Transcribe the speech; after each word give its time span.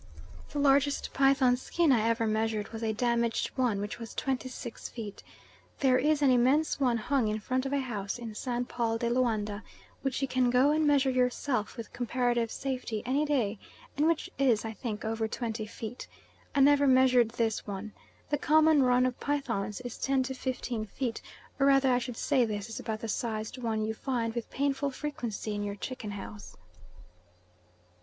The 0.51 0.57
largest 0.57 1.13
python 1.13 1.55
skin 1.57 1.91
I 1.91 2.09
ever 2.09 2.25
measured 2.25 2.69
was 2.69 2.81
a 2.81 2.91
damaged 2.91 3.49
one, 3.55 3.79
which 3.79 3.99
was 3.99 4.15
26 4.15 4.89
feet. 4.89 5.21
There 5.79 5.99
is 5.99 6.23
an 6.23 6.31
immense 6.31 6.79
one 6.79 6.97
hung 6.97 7.27
in 7.27 7.39
front 7.39 7.67
of 7.67 7.71
a 7.71 7.81
house 7.81 8.17
in 8.17 8.33
San 8.33 8.65
Paul 8.65 8.97
de 8.97 9.11
Loanda 9.11 9.61
which 10.01 10.19
you 10.23 10.27
can 10.27 10.49
go 10.49 10.71
and 10.71 10.87
measure 10.87 11.11
yourself 11.11 11.77
with 11.77 11.93
comparative 11.93 12.49
safety 12.49 13.03
any 13.05 13.25
day, 13.25 13.59
and 13.95 14.07
which 14.07 14.27
is, 14.39 14.65
I 14.65 14.73
think, 14.73 15.05
over 15.05 15.27
20 15.27 15.67
feet. 15.67 16.07
I 16.55 16.61
never 16.61 16.87
measured 16.87 17.29
this 17.29 17.67
one. 17.67 17.93
The 18.31 18.39
common 18.39 18.81
run 18.81 19.05
of 19.05 19.19
pythons 19.19 19.81
is 19.81 19.99
10 19.99 20.23
15 20.23 20.85
feet, 20.87 21.21
or 21.59 21.67
rather 21.67 21.91
I 21.91 21.99
should 21.99 22.17
say 22.17 22.43
this 22.43 22.69
is 22.69 22.79
about 22.79 23.01
the 23.01 23.07
sized 23.07 23.59
one 23.59 23.85
you 23.85 23.93
find 23.93 24.33
with 24.33 24.49
painful 24.49 24.89
frequency 24.89 25.53
in 25.53 25.61
your 25.61 25.75
chicken 25.75 26.09
house. 26.09 26.57